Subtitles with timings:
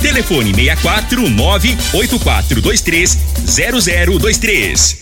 [0.00, 4.98] Telefone 64 98423 0023.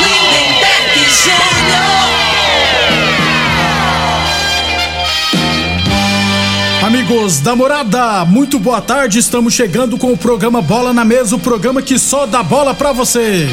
[0.00, 2.20] Lindenberg Júnior.
[6.82, 9.18] Amigos da morada, muito boa tarde.
[9.18, 12.92] Estamos chegando com o programa Bola na Mesa o programa que só dá bola pra
[12.92, 13.48] você.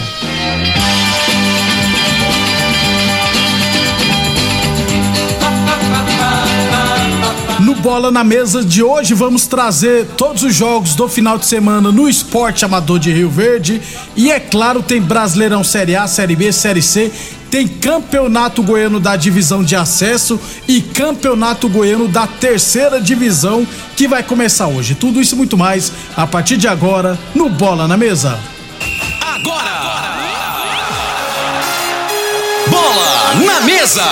[7.88, 12.10] Bola na Mesa de hoje vamos trazer todos os jogos do final de semana no
[12.10, 13.82] Esporte Amador de Rio Verde.
[14.14, 17.10] E é claro, tem Brasileirão Série A, Série B, Série C.
[17.50, 20.38] Tem Campeonato Goiano da Divisão de Acesso
[20.68, 23.66] e Campeonato Goiano da Terceira Divisão
[23.96, 24.94] que vai começar hoje.
[24.94, 28.38] Tudo isso e muito mais a partir de agora no Bola na Mesa.
[29.22, 30.18] Agora!
[32.70, 34.04] Bola na mesa!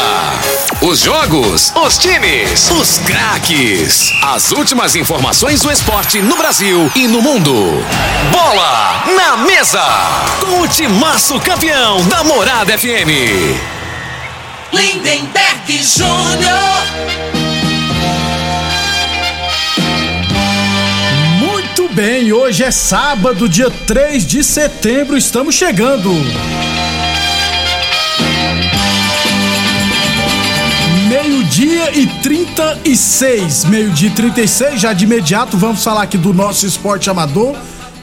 [0.88, 4.14] Os jogos, os times, os craques.
[4.22, 7.84] As últimas informações do esporte no Brasil e no mundo.
[8.32, 9.82] Bola na mesa!
[10.40, 13.10] Com o timaço campeão da Morada FM.
[14.72, 16.86] Lindenberg Júnior.
[21.40, 26.12] Muito bem, hoje é sábado, dia 3 de setembro, estamos chegando.
[31.96, 33.66] E 36.
[33.66, 37.56] Meio-dia e 36, já de imediato vamos falar aqui do nosso esporte amador.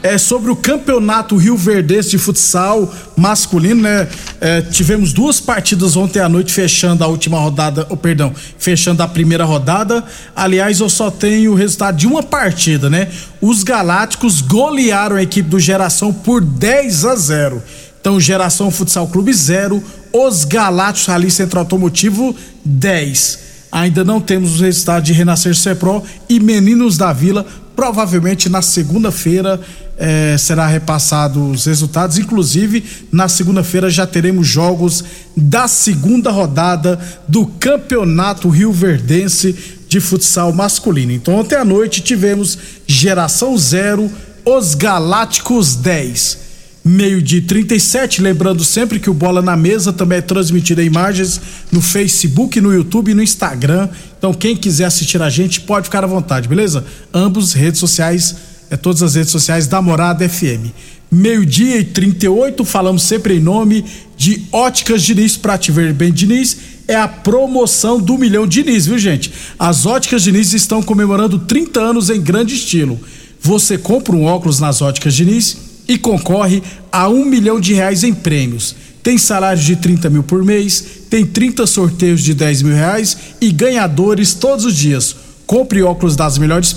[0.03, 4.09] É sobre o campeonato Rio Verdense de futsal masculino, né?
[4.41, 9.07] É, tivemos duas partidas ontem à noite fechando a última rodada, oh, perdão, fechando a
[9.07, 10.03] primeira rodada.
[10.35, 13.09] Aliás, eu só tenho o resultado de uma partida, né?
[13.43, 17.63] Os Galácticos golearam a equipe do Geração por 10 a 0.
[18.01, 23.52] Então, Geração Futsal Clube 0, os Galácticos Rally Centro Automotivo 10.
[23.73, 27.47] Ainda não temos os resultados de Renascer Cepro e Meninos da Vila.
[27.75, 29.59] Provavelmente na segunda-feira
[29.97, 32.19] eh, será repassado os resultados.
[32.19, 35.03] Inclusive, na segunda-feira já teremos jogos
[35.35, 39.57] da segunda rodada do Campeonato Rio Verdense
[39.89, 41.13] de futsal masculino.
[41.13, 44.11] Então, ontem à noite tivemos Geração 0,
[44.45, 46.42] os Galácticos 10
[46.85, 51.41] meio de 37, lembrando sempre que o Bola na Mesa também é transmitido em imagens
[51.71, 53.89] no Facebook, no YouTube e no Instagram.
[54.19, 56.85] Então quem quiser assistir a gente pode ficar à vontade, beleza?
[57.15, 58.37] Ambos redes sociais,
[58.69, 60.73] é todas as redes sociais da Morada FM.
[61.11, 63.85] Meio-dia e 38, falamos sempre em nome
[64.17, 66.57] de Óticas Diniz, pra te ver bem Diniz,
[66.89, 69.33] é a promoção do Milhão Diniz, viu gente?
[69.59, 72.99] As Óticas Diniz estão comemorando 30 anos em grande estilo.
[73.41, 78.15] Você compra um óculos nas Óticas Diniz e concorre a um milhão de reais em
[78.15, 78.75] prêmios.
[79.03, 83.51] Tem salário de 30 mil por mês, tem 30 sorteios de 10 mil reais e
[83.51, 85.17] ganhadores todos os dias.
[85.47, 86.77] Compre óculos das melhores.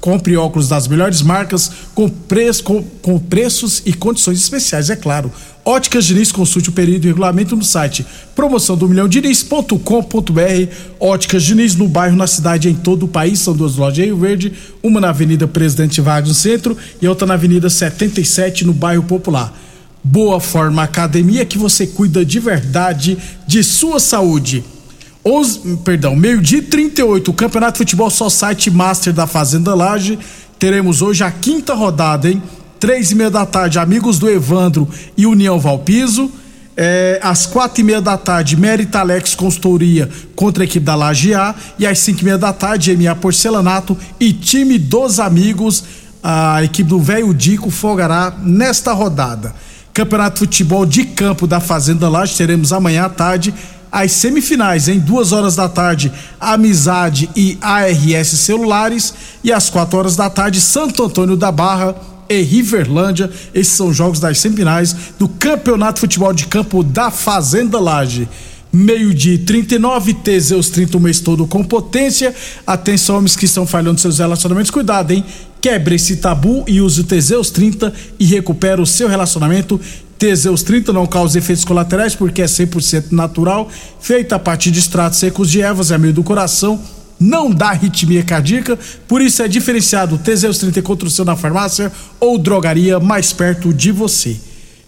[0.00, 5.30] Compre óculos das melhores marcas com, preço, com, com preços e condições especiais, é claro.
[5.64, 10.72] Óticas Diniz, consulte o período e regulamento no site promoção do milhão Diniz.com.br.
[10.98, 13.40] Óticas Diniz no bairro, na cidade, em todo o país.
[13.40, 14.52] São duas lojas em Rio Verde,
[14.82, 19.52] uma na Avenida Presidente Vargas no centro e outra na Avenida 77 no bairro Popular.
[20.02, 24.64] Boa Forma Academia que você cuida de verdade de sua saúde.
[25.28, 30.18] 11, perdão, meio-dia e 38, o Campeonato de Futebol Só Site Master da Fazenda Laje.
[30.58, 32.42] Teremos hoje a quinta rodada, hein?
[32.80, 34.88] Três e meia da tarde, Amigos do Evandro
[35.18, 36.30] e União Valpiso.
[36.74, 41.34] É, às quatro e meia da tarde, Mérita Alex Consultoria contra a equipe da Laje
[41.34, 41.54] A.
[41.78, 45.84] E às cinco e meia da tarde, MA Porcelanato e time dos amigos
[46.22, 49.54] a equipe do Velho Dico folgará nesta rodada.
[49.92, 53.52] Campeonato de Futebol de Campo da Fazenda Laje teremos amanhã à tarde
[53.90, 60.16] as semifinais, em duas horas da tarde, Amizade e ARS Celulares, e às quatro horas
[60.16, 61.94] da tarde, Santo Antônio da Barra
[62.28, 63.30] e Riverlândia.
[63.54, 68.28] Esses são jogos das semifinais do Campeonato de Futebol de Campo da Fazenda Laje.
[68.70, 72.34] Meio-dia 39, Teseus 30 o mês todo com potência.
[72.66, 75.24] Atenção, homens que estão falhando seus relacionamentos, cuidado, hein?
[75.58, 79.80] Quebre esse tabu e use o Teseus 30 e recupera o seu relacionamento.
[80.18, 83.70] Teseus 30 não causa efeitos colaterais porque é 100% natural,
[84.00, 86.80] feita a partir de extratos secos de ervas, é meio do coração,
[87.20, 90.18] não dá arritmia cardíaca, por isso é diferenciado.
[90.18, 94.36] Teseus 30 encontra o seu na farmácia ou drogaria mais perto de você.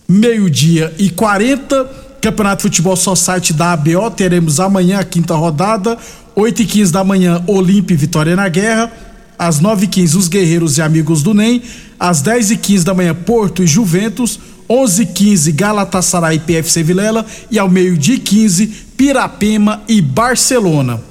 [0.09, 5.97] Meio-dia e 40 Campeonato de Futebol Society da ABO, teremos amanhã a quinta rodada,
[6.37, 8.93] 8 e 15 da manhã, Olímpia e Vitória na Guerra,
[9.38, 11.62] às 9 e 15 os Guerreiros e Amigos do NEM,
[11.99, 14.38] às 10 e 15 da manhã, Porto e Juventus,
[14.70, 21.02] 11 e 15 Galatasaray e PFC Vilela, e ao meio-dia 15, Pirapema e Barcelona.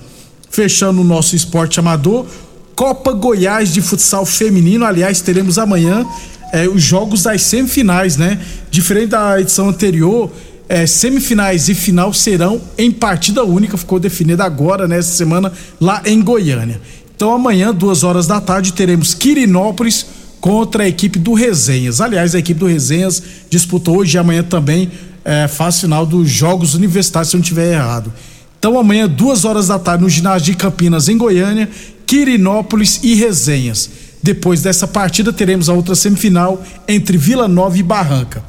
[0.50, 2.26] Fechando o nosso esporte amador,
[2.74, 6.06] Copa Goiás de Futsal Feminino, aliás, teremos amanhã
[6.54, 8.40] eh, os jogos das semifinais, né?
[8.72, 10.32] Diferente da edição anterior,
[10.70, 15.52] é, semifinais e final serão em partida única, ficou definido agora, nessa semana,
[15.82, 16.80] lá em Goiânia.
[17.16, 20.06] Então amanhã, duas horas da tarde, teremos Quirinópolis
[20.40, 22.02] contra a equipe do Resenhas.
[22.02, 24.92] Aliás, a equipe do Resenhas disputou hoje e amanhã também
[25.24, 28.12] é, final dos Jogos Universitários, se eu não estiver errado.
[28.58, 31.70] Então amanhã, duas horas da tarde, no ginásio de Campinas, em Goiânia,
[32.06, 33.90] Quirinópolis e Resenhas.
[34.22, 38.44] Depois dessa partida, teremos a outra semifinal entre Vila Nova e Barranca.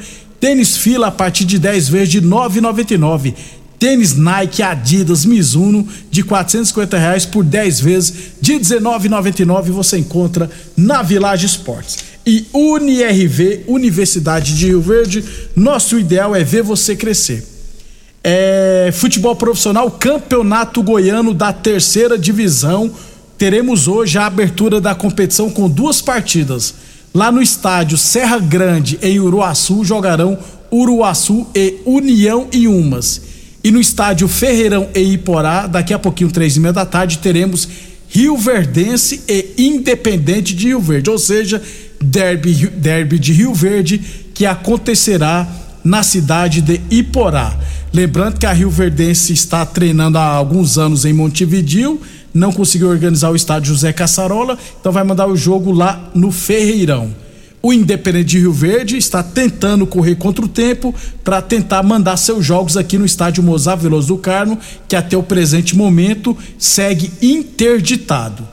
[0.46, 3.34] tênis fila a partir de 10 vezes de 9,99.
[3.80, 11.02] Tênis Nike, Adidas, Mizuno de 450 reais por 10 vezes de 19,99 você encontra na
[11.02, 11.98] Village Esportes.
[12.24, 15.24] E UniRV, Universidade de Rio Verde,
[15.56, 17.44] nosso ideal é ver você crescer.
[18.22, 22.92] É, futebol profissional, Campeonato Goiano da terceira divisão.
[23.36, 26.85] Teremos hoje a abertura da competição com duas partidas.
[27.16, 30.38] Lá no estádio Serra Grande, em Uruaçu, jogarão
[30.70, 33.22] Uruaçu e União e Umas.
[33.64, 37.66] E no estádio Ferreirão e Iporá, daqui a pouquinho, três e meia da tarde, teremos
[38.06, 41.62] Rio Verdense e Independente de Rio Verde, ou seja,
[41.98, 43.98] derby, derby de Rio Verde
[44.34, 45.48] que acontecerá
[45.82, 47.58] na cidade de Iporá.
[47.94, 51.98] Lembrando que a Rio Verdense está treinando há alguns anos em Montevidil,
[52.36, 57.14] não conseguiu organizar o estádio José Caçarola, então vai mandar o jogo lá no Ferreirão.
[57.62, 62.44] O Independente de Rio Verde está tentando correr contra o tempo para tentar mandar seus
[62.44, 68.46] jogos aqui no estádio Mozar Veloso do Carmo, que até o presente momento segue interditado.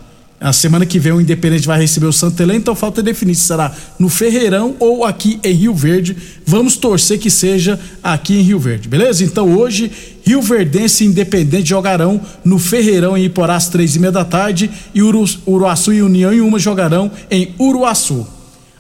[0.44, 3.44] A semana que vem o Independente vai receber o Santa Helena, então falta definir se
[3.44, 6.18] será no Ferreirão ou aqui em Rio Verde.
[6.46, 9.24] Vamos torcer que seja aqui em Rio Verde, beleza?
[9.24, 9.90] Então hoje,
[10.26, 14.72] Rio Verdense e Independente jogarão no Ferreirão em Iporá às três e meia da tarde
[14.94, 18.26] e Uru, Uruaçu e União em uma jogarão em Uruaçu.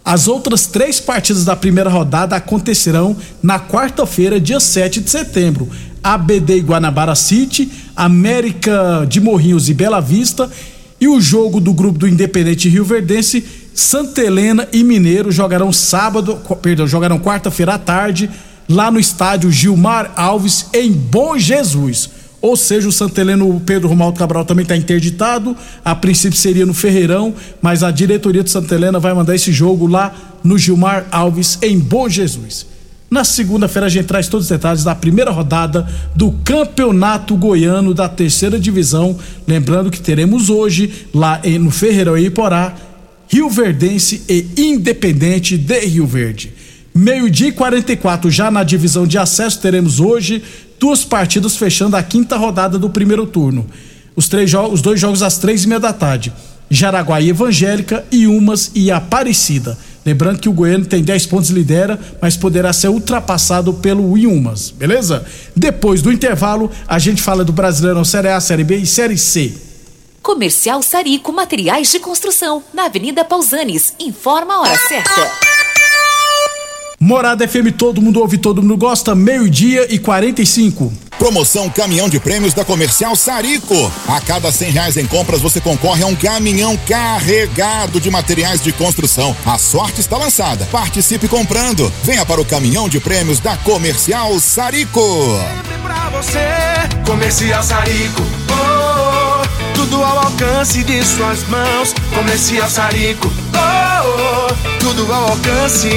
[0.06, 5.70] As outras três partidas da primeira rodada acontecerão na quarta-feira, dia 7 de setembro.
[6.04, 10.50] ABD e Guanabara City, América de Morrinhos e Bela Vista
[11.00, 16.38] E o jogo do grupo do Independente Rio Verdense, Santa Helena e Mineiro jogarão sábado,
[16.62, 18.30] perdão, jogarão quarta-feira à tarde
[18.68, 22.10] lá no estádio Gilmar Alves em Bom Jesus.
[22.42, 25.56] Ou seja, o Santa Helena, o Pedro Romaldo Cabral também está interditado.
[25.84, 29.88] A princípio seria no Ferreirão, mas a diretoria de Santa Helena vai mandar esse jogo
[29.88, 32.66] lá no Gilmar Alves em Bom Jesus.
[33.10, 38.10] Na segunda-feira a gente traz todos os detalhes da primeira rodada do Campeonato Goiano da
[38.10, 39.18] Terceira Divisão.
[39.48, 42.74] Lembrando que teremos hoje, lá no Ferreirão e Iporá,
[43.30, 46.52] Rio Verdense e Independente de Rio Verde.
[46.94, 50.44] Meio-dia e 44, já na divisão de acesso, teremos hoje
[50.80, 53.66] duas partidas fechando a quinta rodada do primeiro turno.
[54.16, 56.32] Os, três os dois jogos às três e meia da tarde.
[56.70, 59.78] Jaraguá e Evangélica e Umas e Aparecida.
[60.06, 64.70] Lembrando que o Goiano tem 10 pontos e lidera, mas poderá ser ultrapassado pelo Iumas,
[64.70, 65.26] beleza?
[65.56, 69.54] Depois do intervalo, a gente fala do Brasileirão Série A, Série B e Série C.
[70.22, 73.94] Comercial Sarico Materiais de Construção, na Avenida Pausanes.
[74.00, 75.53] Informa a hora certa.
[77.06, 80.94] Morada FM, todo mundo ouve, todo mundo gosta, meio-dia e 45.
[81.20, 83.92] Promoção Caminhão de Prêmios da Comercial Sarico.
[84.08, 88.72] A cada cem reais em compras você concorre a um caminhão carregado de materiais de
[88.72, 89.36] construção.
[89.46, 90.66] A sorte está lançada.
[90.72, 91.92] Participe comprando.
[92.06, 95.02] Venha para o Caminhão de Prêmios da Comercial Sarico.
[95.02, 96.40] Sempre pra você,
[97.06, 98.22] Comercial Sarico.
[98.50, 101.94] Oh, oh, tudo ao alcance de suas mãos.
[102.16, 103.43] Comercial Sarico.
[103.54, 105.90] Oh, oh, tudo ao alcance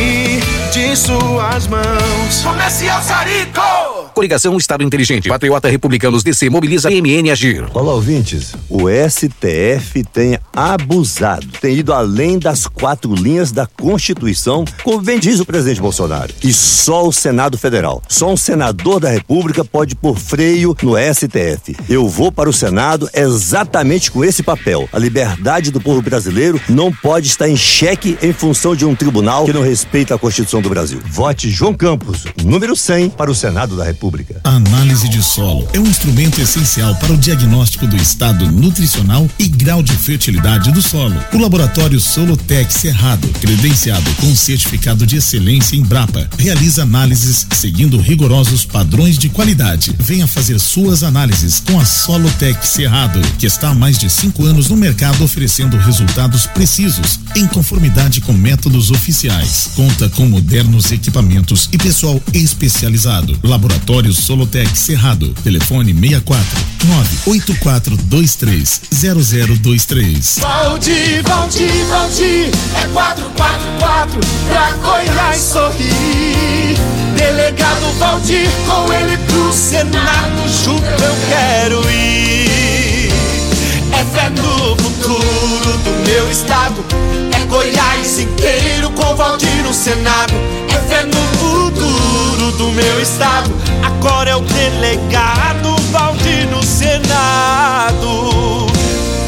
[0.73, 2.43] de suas mãos.
[2.43, 4.07] Comercial Sarico.
[4.17, 5.29] Coligação Estado Inteligente.
[5.29, 7.67] Patriota Republicanos DC mobiliza MN Agir.
[7.75, 8.55] Olá, ouvintes.
[8.67, 15.39] O STF tem abusado, tem ido além das quatro linhas da Constituição, como bem diz
[15.39, 16.33] o presidente Bolsonaro.
[16.43, 21.77] E só o Senado Federal, só um senador da República pode pôr freio no STF.
[21.87, 24.89] Eu vou para o Senado exatamente com esse papel.
[24.95, 29.45] A liberdade do povo brasileiro não pode estar em xeque em função de um tribunal
[29.45, 31.01] que não respeita a Constituição do Brasil.
[31.07, 34.41] Vote João Campos, número 100, para o Senado da República.
[34.45, 39.49] A análise de solo é um instrumento essencial para o diagnóstico do estado nutricional e
[39.49, 41.17] grau de fertilidade do solo.
[41.33, 48.65] O laboratório Solotec Cerrado, credenciado com certificado de excelência em Brapa, realiza análises seguindo rigorosos
[48.65, 49.95] padrões de qualidade.
[49.99, 54.69] Venha fazer suas análises com a Solotec Cerrado, que está há mais de cinco anos
[54.69, 59.71] no mercado oferecendo resultados precisos, em conformidade com métodos oficiais.
[59.77, 63.39] Conta com modernos equipamentos e pessoal especializado.
[63.43, 65.35] Laboratório Solotec Cerrado.
[65.45, 66.47] Telefone 64
[67.27, 70.39] 98423 0023.
[70.41, 76.77] Valdir, Valdir, Valdir, é 444 pra Goiás sorrir.
[77.17, 82.36] Delegado Valdir, com ele pro Senado, junto eu quero ir.
[84.07, 86.85] É fé no futuro do meu estado,
[87.35, 90.33] é Goiás inteiro com Valdir no Senado.
[90.69, 93.51] É fé no futuro do meu estado,
[93.83, 97.97] agora é o delegado Valdir no Senado.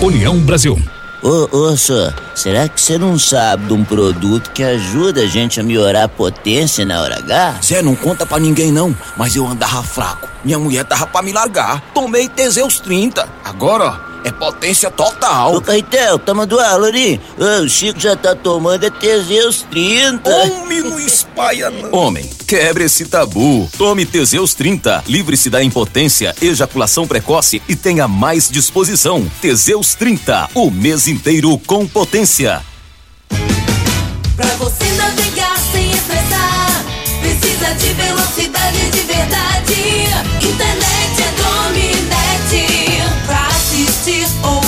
[0.00, 0.80] União Brasil.
[1.20, 5.58] Ô, ô, senhor, será que você não sabe de um produto que ajuda a gente
[5.58, 7.56] a melhorar a potência na hora H?
[7.64, 10.28] Zé, não conta pra ninguém não, mas eu andava fraco.
[10.44, 11.80] Minha mulher tava pra me largar.
[11.92, 13.28] Tomei Teseus 30.
[13.44, 15.54] Agora, ó, é potência total.
[15.54, 17.20] Ô, Caetel, tá mandando aula ali?
[17.38, 20.28] Ô, o Chico já tá tomando é Teseus 30.
[20.30, 21.92] Homem, não espalha não.
[21.98, 23.68] Homem, quebre esse tabu.
[23.76, 25.04] Tome Teseus 30.
[25.06, 29.30] Livre-se da impotência, ejaculação precoce e tenha mais disposição.
[29.40, 30.50] Teseus 30.
[30.54, 32.62] O mês inteiro com potência.
[34.36, 36.84] Pra você navegar sem estressar,
[37.20, 39.74] precisa de velocidade de verdade.
[40.42, 43.02] Internet é Dominete.
[43.26, 43.47] Pra
[44.08, 44.67] assistir, ouvir,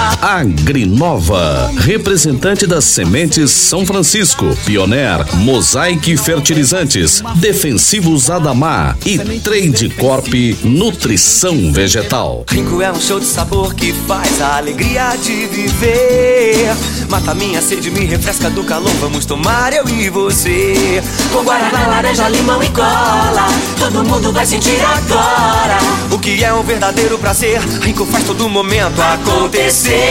[0.21, 10.31] Agrinova, representante das sementes São Francisco, Pioneer, Mosaic Fertilizantes, Defensivos Adamar e Trade Corp
[10.63, 12.45] Nutrição Vegetal.
[12.47, 16.69] Rico é um show de sabor que faz a alegria de viver.
[17.09, 18.91] Mata minha sede, me refresca do calor.
[18.99, 21.01] Vamos tomar eu e você.
[21.33, 23.47] Com guaraná, laranja, limão e cola.
[23.79, 25.79] Todo mundo vai sentir agora.
[26.11, 27.59] O que é um verdadeiro prazer.
[27.81, 30.10] Rico faz todo momento acontecer.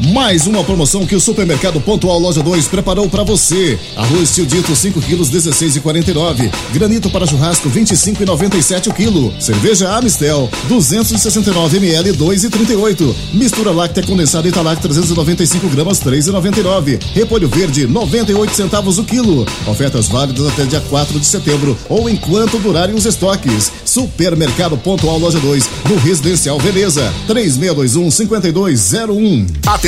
[0.00, 3.76] Mais uma promoção que o Supermercado Pontual Loja 2 preparou para você.
[3.96, 6.48] Arroz tio dito 5 quilos 16,49.
[6.72, 9.34] Granito para churrasco 25,97 o quilo.
[9.40, 13.14] Cerveja Amistel 269 ml 2,38.
[13.34, 17.00] Mistura láctea condensada Italac 395 gramas 3,99.
[17.12, 19.44] Repolho verde 98 centavos o quilo.
[19.66, 23.72] Ofertas válidas até dia 4 de setembro ou enquanto durarem os estoques.
[23.84, 29.46] Supermercado Pontual Loja 2 no Residencial Veneza 3621 5201.
[29.66, 29.87] Atenção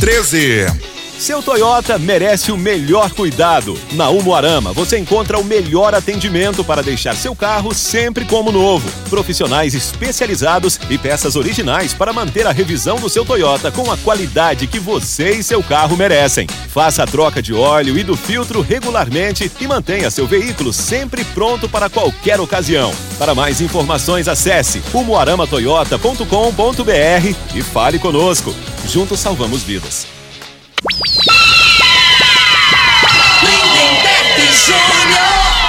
[0.00, 0.99] 13.
[1.20, 3.78] Seu Toyota merece o melhor cuidado.
[3.92, 8.90] Na Umuarama você encontra o melhor atendimento para deixar seu carro sempre como novo.
[9.10, 14.66] Profissionais especializados e peças originais para manter a revisão do seu Toyota com a qualidade
[14.66, 16.46] que você e seu carro merecem.
[16.68, 21.68] Faça a troca de óleo e do filtro regularmente e mantenha seu veículo sempre pronto
[21.68, 22.94] para qualquer ocasião.
[23.18, 28.54] Para mais informações, acesse umuaramatoyota.com.br e fale conosco.
[28.86, 30.19] Juntos salvamos vidas.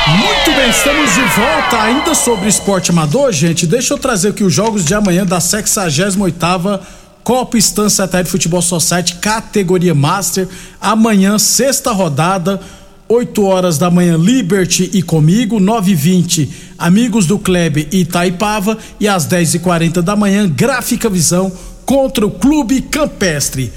[0.08, 3.68] Muito bem, estamos de volta ainda sobre esporte amador, gente.
[3.68, 6.80] Deixa eu trazer aqui os jogos de amanhã da 68ª
[7.24, 10.48] Copa Estância Até de Futebol Society, categoria Master.
[10.82, 12.60] Amanhã, sexta rodada,
[13.08, 18.78] 8 horas da manhã, Liberty e comigo, 9 h 20 Amigos do Klebe e Itaipava
[19.00, 21.52] e às 10 h 40 da manhã, Gráfica Visão
[21.86, 23.72] contra o Clube Campestre.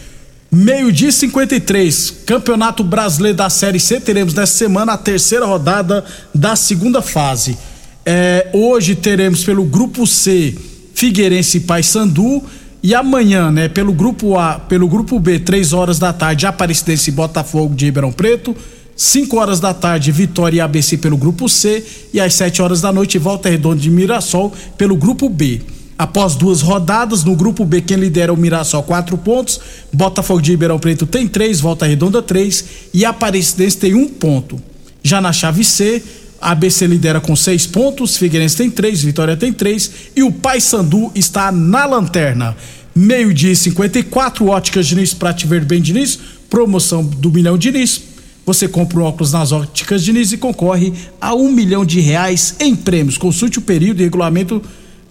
[0.54, 3.98] Meio-dia 53, Campeonato Brasileiro da Série C.
[3.98, 7.58] Teremos nessa semana a terceira rodada da segunda fase.
[8.06, 10.56] É, hoje teremos pelo Grupo C
[10.94, 12.40] Figueirense e Paysandu.
[12.80, 17.12] E amanhã, né, pelo Grupo A, pelo Grupo B, 3 horas da tarde, Aparecidense e
[17.12, 18.54] Botafogo de Ribeirão Preto.
[18.94, 21.84] 5 horas da tarde, Vitória e ABC pelo Grupo C.
[22.12, 25.62] E às 7 horas da noite, Volta Redonda de Mirassol pelo Grupo B.
[25.96, 29.60] Após duas rodadas, no grupo B, quem lidera é o Mirassol, quatro pontos.
[29.92, 32.64] Botafogo de Ribeirão Preto tem três, Volta Redonda três.
[32.92, 34.60] E Aparecidense tem um ponto.
[35.02, 36.02] Já na chave C,
[36.40, 39.90] ABC lidera com seis pontos, Figueirense tem três, Vitória tem três.
[40.16, 42.56] E o Paysandu está na lanterna.
[42.94, 46.18] Meio-dia e 54, Óticas Diniz, Prate Verde Bem Diniz.
[46.50, 48.00] promoção do Milhão Diniz.
[48.46, 52.76] Você compra um óculos nas óticas Diniz e concorre a um milhão de reais em
[52.76, 53.16] prêmios.
[53.16, 54.62] Consulte o período e regulamento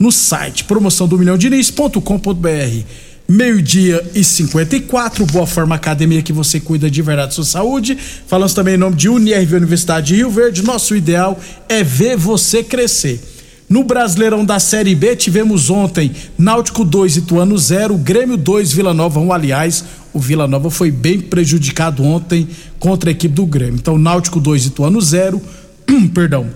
[0.04, 2.84] no site promoção do milhão diniz.com.br.
[3.26, 7.98] Meio-dia e 54, Boa Forma Academia que você cuida de verdade da sua saúde.
[8.28, 10.62] Falamos também em nome de UniRV Universidade de Rio Verde.
[10.62, 11.40] Nosso ideal
[11.70, 13.22] é ver você crescer.
[13.70, 19.22] No Brasileirão da Série B, tivemos ontem Náutico 2, Ituano 0, Grêmio 2, Vila Nova
[19.22, 19.32] 1.
[19.32, 22.46] Aliás, o Vila Nova foi bem prejudicado ontem
[22.78, 23.76] contra a equipe do Grêmio.
[23.76, 25.42] Então, Náutico 2, Ituano 0,
[26.14, 26.48] perdão,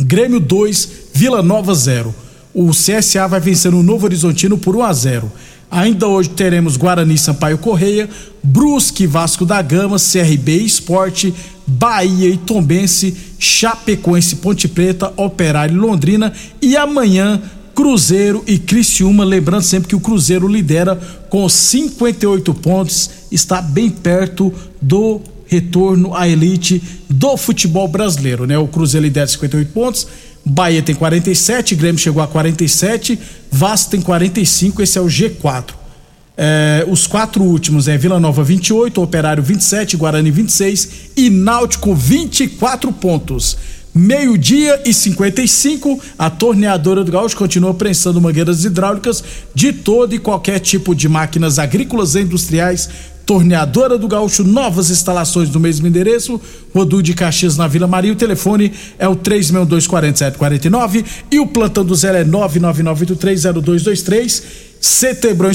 [0.00, 2.12] Grêmio 2, Vila Nova 0.
[2.54, 5.32] O CSA vai vencer o Novo Horizontino por 1 a 0.
[5.70, 8.08] Ainda hoje teremos Guarani Sampaio Correia,
[8.42, 11.32] Brusque Vasco da Gama, CRB Esporte,
[11.66, 17.40] Bahia e Tombense, Chapecoense Ponte Preta, Operário Londrina e amanhã
[17.74, 20.96] Cruzeiro e Criciúma, lembrando sempre que o Cruzeiro lidera
[21.30, 28.58] com 58 pontos, está bem perto do retorno à elite do futebol brasileiro, né?
[28.58, 30.06] O Cruzeiro lidera 58 pontos,
[30.44, 33.18] Bahia tem 47, Grêmio chegou a 47,
[33.50, 35.74] Vasco tem 45, esse é o G4.
[36.36, 42.90] É, os quatro últimos é Vila Nova 28, Operário 27, Guarani 26 e Náutico 24
[42.92, 43.56] pontos.
[43.94, 49.22] Meio-dia e 55, a torneadora do Gaúcho continua prensando mangueiras hidráulicas
[49.54, 52.88] de todo e qualquer tipo de máquinas agrícolas e industriais
[53.24, 56.38] Torneadora do Gaúcho, novas instalações no mesmo endereço,
[56.74, 58.12] Rodu de Caxias na Vila Maria.
[58.12, 64.42] O telefone é o 3624749 e o plantão do Zé é 999830223.
[64.80, 65.50] Setembrão,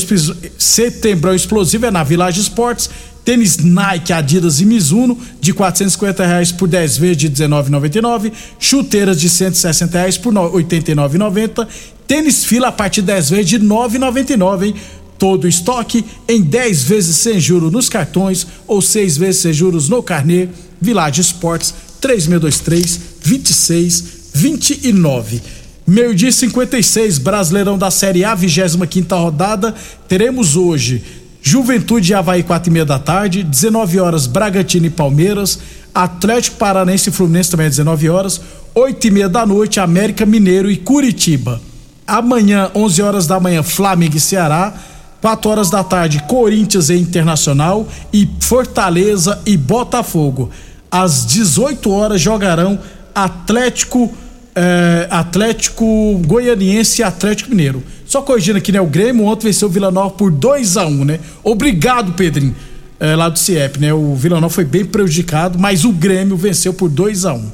[0.58, 2.90] Setembrão Explosivo é na Village Esportes.
[3.28, 8.32] Tênis Nike, Adidas e Mizuno de 450 reais por 10 vezes de 19,99.
[8.58, 11.68] Chuteiras de 160 reais por 89,90.
[12.08, 14.76] Tênis Fila a partir de 10 vezes de 9,99, hein?
[15.18, 19.90] Todo o estoque em 10 vezes sem juros nos cartões ou 6 vezes sem juros
[19.90, 20.50] no carnê.
[20.80, 25.42] Village Esportes 3623 2629.
[25.86, 29.74] Meio-dia 56, Brasileirão da Série A, 25 rodada.
[30.08, 31.02] Teremos hoje
[31.42, 33.42] Juventude e Havaí, 4 e meia da tarde.
[33.42, 35.58] 19 horas, Bragantino e Palmeiras.
[35.96, 38.42] Atlético Paranense e Fluminense também às 19 horas.
[38.76, 41.62] 8 e meia da noite, América Mineiro e Curitiba.
[42.06, 44.74] Amanhã, 11 horas da manhã, Flamengo e Ceará.
[45.22, 50.50] 4 horas da tarde, Corinthians e Internacional e Fortaleza e Botafogo.
[50.92, 52.80] Às 18 horas jogarão
[53.14, 54.14] Atlético
[54.60, 57.84] eh, Atlético Goianiense e Atlético Mineiro.
[58.08, 58.82] Só corrigindo aqui, né?
[58.82, 61.20] O Grêmio ontem venceu o Vila Nova por 2 a 1 um, né?
[61.44, 62.56] Obrigado, Pedrinho,
[63.00, 63.94] eh, lá do CIEP, né?
[63.94, 67.52] O Vila Nova foi bem prejudicado, mas o Grêmio venceu por 2 a 1 um,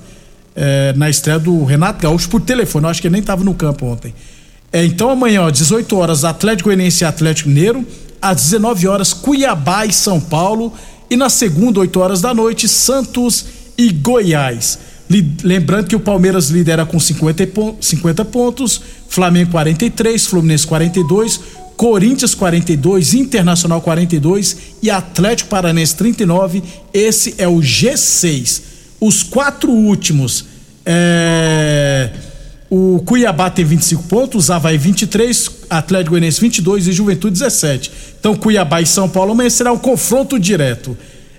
[0.55, 2.85] eh, na estreia do Renato Gaúcho por telefone.
[2.85, 4.13] Eu acho que ele nem estava no campo ontem.
[4.73, 7.85] É, então amanhã, ó, 18 horas, Atlético Goianiense e Atlético Mineiro.
[8.19, 10.73] Às 19 horas, Cuiabá e São Paulo.
[11.11, 13.45] E na segunda, 8 horas da noite, Santos
[13.77, 14.79] e Goiás.
[15.43, 21.39] Lembrando que o Palmeiras lidera com 50, 50 pontos, Flamengo 43, Fluminense 42,
[21.77, 26.63] Corinthians 42, Internacional 42 e Atlético Paranense 39.
[26.91, 28.61] Esse é o G6.
[28.99, 30.45] Os quatro últimos.
[30.83, 32.32] É
[32.75, 37.91] o Cuiabá tem 25 pontos, Havaí 23, Atlético Goianiense 22 e Juventude 17.
[38.19, 40.97] Então Cuiabá e São Paulo amanhã será um confronto direto.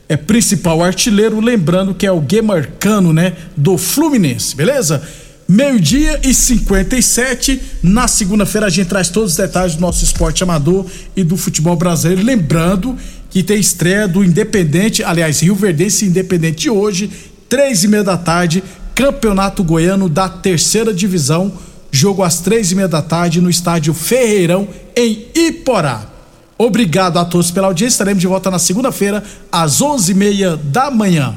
[0.09, 5.03] É principal artilheiro, lembrando que é o Guemarcano, né, do Fluminense, beleza?
[5.49, 7.61] Meio-dia e 57.
[7.83, 11.75] Na segunda-feira a gente traz todos os detalhes do nosso esporte amador e do futebol
[11.75, 12.23] brasileiro.
[12.23, 12.97] Lembrando
[13.29, 17.11] que tem estreia do Independente, aliás, Rio Verdense Independente hoje,
[17.49, 18.63] três e meia da tarde,
[18.95, 21.53] Campeonato Goiano da Terceira Divisão.
[21.91, 26.07] Jogo às três e meia da tarde no estádio Ferreirão, em Iporá.
[26.57, 27.95] Obrigado a todos pela audiência.
[27.95, 31.35] Estaremos de volta na segunda-feira, às onze e meia da manhã.